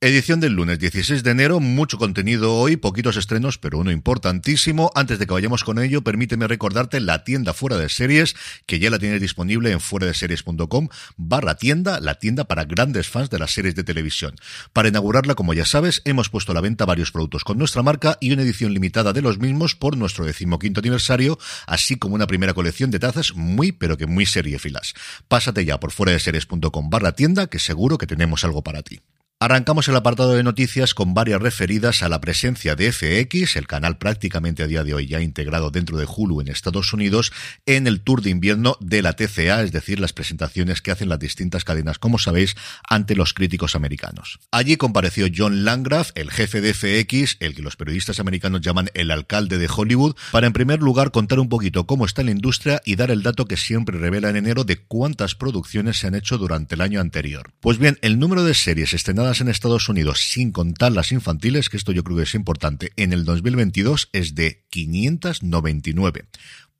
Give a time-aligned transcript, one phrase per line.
[0.00, 4.92] Edición del lunes 16 de enero, mucho contenido hoy, poquitos estrenos, pero uno importantísimo.
[4.94, 8.90] Antes de que vayamos con ello, permíteme recordarte la tienda fuera de series, que ya
[8.90, 13.40] la tienes disponible en fuera de series.com barra tienda, la tienda para grandes fans de
[13.40, 14.36] las series de televisión.
[14.72, 18.18] Para inaugurarla, como ya sabes, hemos puesto a la venta varios productos con nuestra marca
[18.20, 22.54] y una edición limitada de los mismos por nuestro decimoquinto aniversario, así como una primera
[22.54, 24.94] colección de tazas muy, pero que muy seriefilas.
[25.26, 29.00] Pásate ya por fuera de series.com barra tienda, que seguro que tenemos algo para ti.
[29.40, 33.96] Arrancamos el apartado de noticias con varias referidas a la presencia de FX, el canal
[33.96, 37.32] prácticamente a día de hoy ya integrado dentro de Hulu en Estados Unidos,
[37.64, 41.20] en el tour de invierno de la TCA, es decir, las presentaciones que hacen las
[41.20, 42.56] distintas cadenas, como sabéis,
[42.88, 44.40] ante los críticos americanos.
[44.50, 49.12] Allí compareció John Landgraf, el jefe de FX, el que los periodistas americanos llaman el
[49.12, 52.96] alcalde de Hollywood, para en primer lugar contar un poquito cómo está la industria y
[52.96, 56.74] dar el dato que siempre revela en enero de cuántas producciones se han hecho durante
[56.74, 57.52] el año anterior.
[57.60, 61.76] Pues bien, el número de series estrenadas en Estados Unidos, sin contar las infantiles, que
[61.76, 66.24] esto yo creo que es importante, en el 2022 es de 599.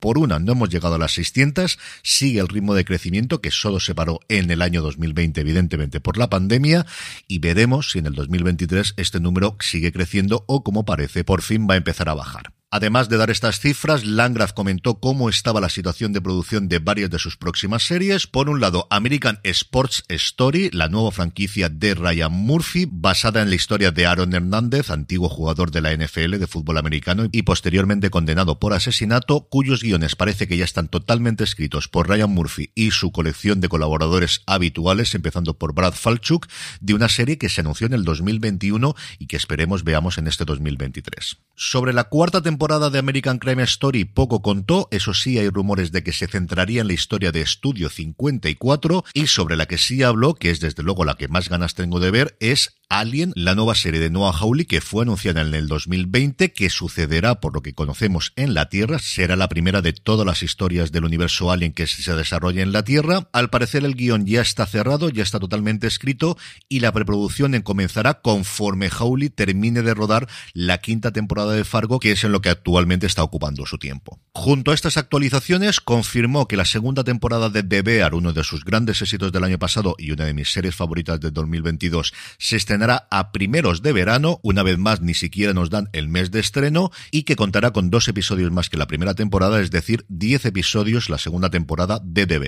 [0.00, 3.80] Por una, no hemos llegado a las 600, sigue el ritmo de crecimiento que solo
[3.80, 6.86] se paró en el año 2020, evidentemente por la pandemia,
[7.26, 11.66] y veremos si en el 2023 este número sigue creciendo o, como parece, por fin
[11.68, 12.57] va a empezar a bajar.
[12.70, 17.08] Además de dar estas cifras, Landgraf comentó cómo estaba la situación de producción de varias
[17.08, 18.26] de sus próximas series.
[18.26, 23.54] Por un lado, American Sports Story, la nueva franquicia de Ryan Murphy, basada en la
[23.54, 28.58] historia de Aaron Hernández, antiguo jugador de la NFL de fútbol americano y posteriormente condenado
[28.58, 33.12] por asesinato, cuyos guiones parece que ya están totalmente escritos por Ryan Murphy y su
[33.12, 36.46] colección de colaboradores habituales, empezando por Brad Falchuk,
[36.82, 40.44] de una serie que se anunció en el 2021 y que esperemos veamos en este
[40.44, 41.38] 2023.
[41.56, 45.92] Sobre la cuarta temporada temporada de American Crime Story poco contó, eso sí hay rumores
[45.92, 50.02] de que se centraría en la historia de Estudio 54 y sobre la que sí
[50.02, 53.54] habló, que es desde luego la que más ganas tengo de ver, es Alien, la
[53.54, 57.60] nueva serie de Noah Hawley que fue anunciada en el 2020, que sucederá por lo
[57.60, 61.74] que conocemos en la Tierra, será la primera de todas las historias del universo Alien
[61.74, 63.28] que se desarrolla en la Tierra.
[63.32, 68.22] Al parecer el guion ya está cerrado, ya está totalmente escrito y la preproducción comenzará
[68.22, 72.47] conforme Hawley termine de rodar la quinta temporada de Fargo, que es en lo que
[72.48, 74.20] actualmente está ocupando su tiempo.
[74.32, 79.02] Junto a estas actualizaciones, confirmó que la segunda temporada de The uno de sus grandes
[79.02, 83.32] éxitos del año pasado y una de mis series favoritas de 2022, se estrenará a
[83.32, 87.22] primeros de verano, una vez más ni siquiera nos dan el mes de estreno, y
[87.24, 91.18] que contará con dos episodios más que la primera temporada, es decir, 10 episodios la
[91.18, 92.38] segunda temporada de The.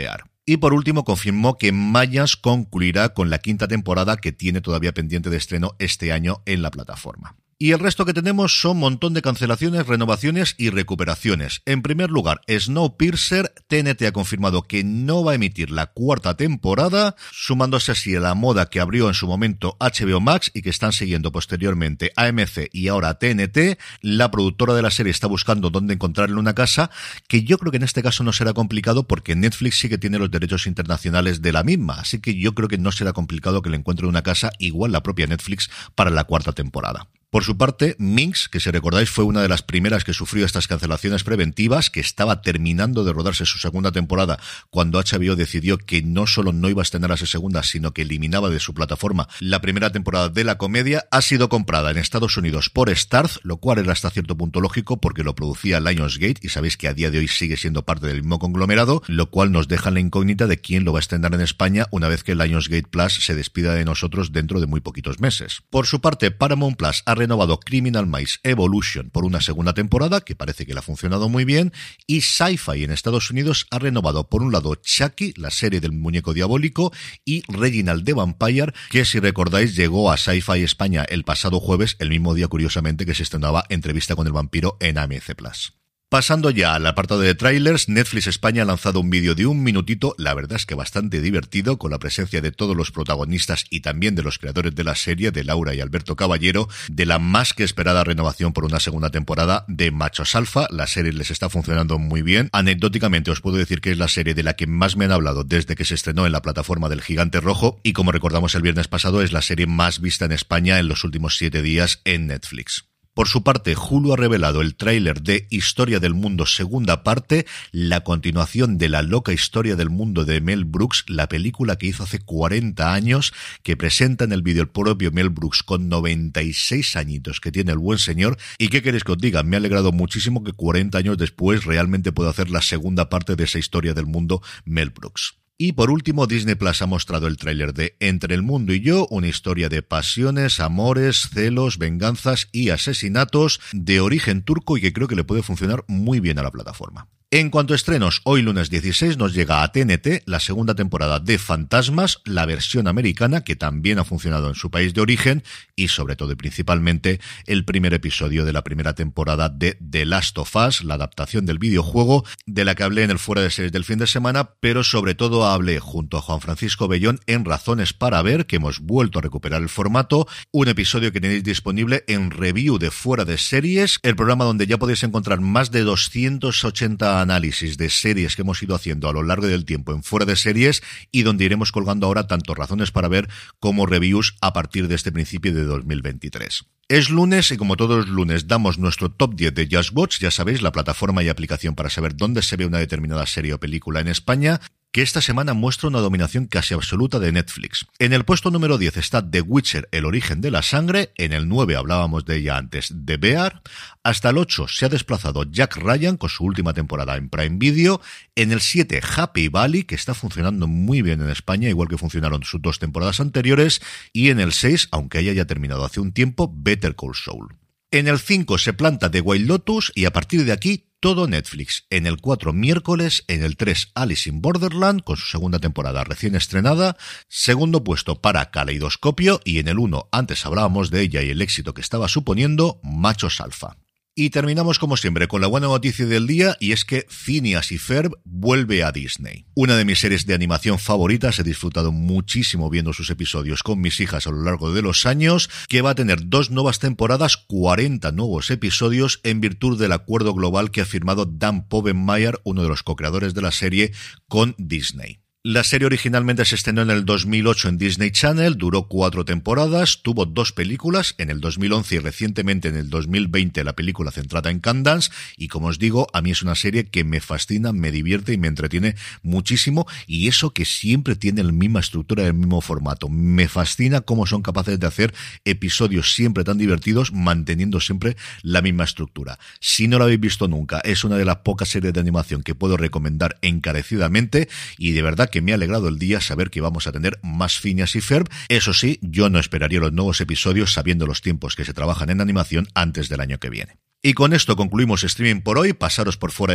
[0.46, 5.30] Y por último, confirmó que Mayas concluirá con la quinta temporada que tiene todavía pendiente
[5.30, 7.36] de estreno este año en la plataforma.
[7.62, 11.60] Y el resto que tenemos son montón de cancelaciones, renovaciones y recuperaciones.
[11.66, 17.16] En primer lugar, Snowpiercer, TNT ha confirmado que no va a emitir la cuarta temporada,
[17.32, 20.93] sumándose así a la moda que abrió en su momento HBO Max y que están
[20.93, 23.78] siguiendo posteriormente AMC y ahora TNT.
[24.00, 26.91] La productora de la serie está buscando dónde encontrarle una casa,
[27.28, 30.19] que yo creo que en este caso no será complicado porque Netflix sí que tiene
[30.19, 33.69] los derechos internacionales de la misma, así que yo creo que no será complicado que
[33.69, 37.06] le encuentre una casa igual la propia Netflix para la cuarta temporada.
[37.30, 40.66] Por su parte, Minx, que si recordáis fue una de las primeras que sufrió estas
[40.66, 46.27] cancelaciones preventivas, que estaba terminando de rodarse su segunda temporada cuando HBO decidió que no
[46.27, 49.60] solo no iba a estrenar a su segunda, sino que eliminaba de su plataforma la
[49.60, 53.78] primera temporada de la comedia, ha sido comprada en Estados Unidos por Starz, lo cual
[53.78, 57.18] era hasta cierto punto lógico porque lo producía Lionsgate y sabéis que a día de
[57.18, 60.84] hoy sigue siendo parte del mismo conglomerado, lo cual nos deja la incógnita de quién
[60.84, 64.32] lo va a estrenar en España una vez que Lionsgate Plus se despida de nosotros
[64.32, 65.62] dentro de muy poquitos meses.
[65.71, 70.64] Por su parte, Paramount Plus renovado Criminal Minds Evolution por una segunda temporada, que parece
[70.64, 71.70] que le ha funcionado muy bien,
[72.06, 76.32] y Sci-Fi en Estados Unidos ha renovado por un lado Chucky, la serie del muñeco
[76.32, 76.92] diabólico,
[77.26, 82.08] y Reginald the Vampire, que si recordáis llegó a Sci-Fi España el pasado jueves, el
[82.08, 85.79] mismo día curiosamente que se estrenaba Entrevista con el vampiro en AMC Plus.
[86.10, 90.16] Pasando ya al apartado de trailers, Netflix España ha lanzado un vídeo de un minutito,
[90.18, 94.16] la verdad es que bastante divertido, con la presencia de todos los protagonistas y también
[94.16, 97.62] de los creadores de la serie, de Laura y Alberto Caballero, de la más que
[97.62, 100.66] esperada renovación por una segunda temporada de Machos Alfa.
[100.71, 102.48] La serie les está funcionando muy bien.
[102.51, 105.45] Anecdóticamente os puedo decir que es la serie de la que más me han hablado
[105.45, 108.89] desde que se estrenó en la plataforma del Gigante Rojo y como recordamos el viernes
[108.89, 112.90] pasado es la serie más vista en España en los últimos siete días en Netflix.
[113.20, 118.00] Por su parte, Hulu ha revelado el tráiler de Historia del Mundo segunda parte, la
[118.00, 122.20] continuación de la loca historia del mundo de Mel Brooks, la película que hizo hace
[122.20, 127.52] 40 años, que presenta en el vídeo el propio Mel Brooks con 96 añitos que
[127.52, 128.38] tiene el buen señor.
[128.56, 129.42] ¿Y qué queréis que os diga?
[129.42, 133.44] Me ha alegrado muchísimo que 40 años después realmente pueda hacer la segunda parte de
[133.44, 135.34] esa historia del mundo Mel Brooks.
[135.62, 139.07] Y por último, Disney Plus ha mostrado el tráiler de Entre el mundo y yo,
[139.10, 145.07] una historia de pasiones, amores, celos, venganzas y asesinatos de origen turco y que creo
[145.07, 147.09] que le puede funcionar muy bien a la plataforma.
[147.32, 151.38] En cuanto a estrenos, hoy lunes 16 nos llega a TNT la segunda temporada de
[151.38, 155.44] Fantasmas, la versión americana que también ha funcionado en su país de origen
[155.77, 160.38] y sobre todo y principalmente el primer episodio de la primera temporada de The Last
[160.38, 163.71] of Us, la adaptación del videojuego de la que hablé en el fuera de series
[163.71, 167.92] del fin de semana, pero sobre todo hablé junto a Juan Francisco Bellón en Razones
[167.92, 172.32] para ver que hemos vuelto a recuperar el formato, un episodio que tenéis disponible en
[172.32, 177.76] review de fuera de series, el programa donde ya podéis encontrar más de 280 análisis
[177.76, 180.82] de series que hemos ido haciendo a lo largo del tiempo en fuera de series
[181.12, 183.28] y donde iremos colgando ahora tanto razones para ver
[183.58, 186.64] como reviews a partir de este principio de 2023.
[186.88, 190.32] Es lunes y como todos los lunes damos nuestro top 10 de Just Watch, ya
[190.32, 194.00] sabéis, la plataforma y aplicación para saber dónde se ve una determinada serie o película
[194.00, 194.60] en España
[194.92, 197.87] que esta semana muestra una dominación casi absoluta de Netflix.
[197.98, 201.48] En el puesto número 10 está The Witcher, El origen de la sangre, en el
[201.48, 203.63] 9 hablábamos de ella antes, The Bear,
[204.03, 208.01] hasta el 8 se ha desplazado Jack Ryan con su última temporada en Prime Video,
[208.34, 212.42] en el 7 Happy Valley, que está funcionando muy bien en España, igual que funcionaron
[212.42, 213.81] sus dos temporadas anteriores,
[214.13, 217.59] y en el 6, aunque haya ya terminado hace un tiempo, Better Call Saul.
[217.92, 221.87] En el 5 se planta The Wild Lotus y a partir de aquí todo Netflix.
[221.91, 226.37] En el 4 miércoles, en el 3 Alice in Borderland con su segunda temporada recién
[226.37, 226.97] estrenada,
[227.27, 231.75] segundo puesto para Caleidoscopio y en el 1 antes hablábamos de ella y el éxito
[231.75, 233.77] que estaba suponiendo Machos Alfa.
[234.22, 237.78] Y terminamos como siempre con la buena noticia del día y es que Phineas y
[237.78, 239.46] Ferb vuelve a Disney.
[239.54, 243.98] Una de mis series de animación favoritas, he disfrutado muchísimo viendo sus episodios con mis
[243.98, 248.12] hijas a lo largo de los años, que va a tener dos nuevas temporadas, 40
[248.12, 252.82] nuevos episodios en virtud del acuerdo global que ha firmado Dan Povenmire, uno de los
[252.82, 253.92] co-creadores de la serie,
[254.28, 255.22] con Disney.
[255.42, 260.26] La serie originalmente se estrenó en el 2008 en Disney Channel, duró cuatro temporadas, tuvo
[260.26, 265.11] dos películas, en el 2011 y recientemente en el 2020 la película centrada en Candance,
[265.38, 268.37] y como os digo, a mí es una serie que me fascina, me divierte y
[268.37, 273.09] me entretiene muchísimo, y eso que siempre tiene la misma estructura, el mismo formato.
[273.09, 275.14] Me fascina cómo son capaces de hacer
[275.47, 279.38] episodios siempre tan divertidos, manteniendo siempre la misma estructura.
[279.59, 282.54] Si no lo habéis visto nunca, es una de las pocas series de animación que
[282.54, 286.87] puedo recomendar encarecidamente, y de verdad que me ha alegrado el día saber que vamos
[286.87, 288.28] a tener más Finas y Ferb.
[288.49, 292.21] Eso sí, yo no esperaría los nuevos episodios sabiendo los tiempos que se trabajan en
[292.21, 293.78] animación antes del año que viene.
[294.02, 295.75] Y con esto concluimos streaming por hoy.
[295.75, 296.54] Pasaros por fuera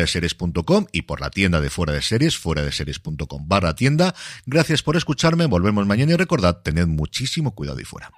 [0.91, 4.15] y por la tienda de fuera de series, fuera de series.com barra tienda.
[4.47, 5.45] Gracias por escucharme.
[5.45, 8.11] Volvemos mañana y recordad, tened muchísimo cuidado y fuera.